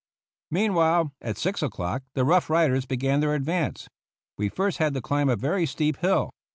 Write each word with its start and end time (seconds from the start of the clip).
Meanwhile, 0.49 1.11
at 1.21 1.37
six 1.37 1.61
o'clock, 1.61 2.01
the 2.15 2.25
Rough 2.25 2.49
Riders 2.49 2.87
began 2.87 3.19
their 3.19 3.35
advance. 3.35 3.87
We 4.35 4.49
first 4.49 4.79
had 4.79 4.95
to 4.95 5.01
climb 5.03 5.29
a 5.29 5.35
very 5.35 5.67
steep 5.67 5.97
hill. 5.97 6.31